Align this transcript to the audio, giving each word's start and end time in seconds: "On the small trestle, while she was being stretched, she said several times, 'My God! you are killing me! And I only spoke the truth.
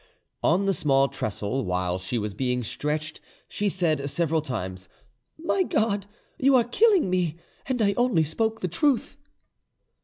"On 0.41 0.65
the 0.65 0.73
small 0.73 1.09
trestle, 1.09 1.63
while 1.63 1.99
she 1.99 2.17
was 2.17 2.33
being 2.33 2.63
stretched, 2.63 3.21
she 3.47 3.69
said 3.69 4.09
several 4.09 4.41
times, 4.41 4.89
'My 5.37 5.61
God! 5.61 6.07
you 6.39 6.55
are 6.55 6.63
killing 6.63 7.07
me! 7.07 7.37
And 7.67 7.79
I 7.83 7.93
only 7.95 8.23
spoke 8.23 8.61
the 8.61 8.67
truth. 8.67 9.15